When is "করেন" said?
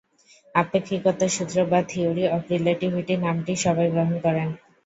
4.25-4.47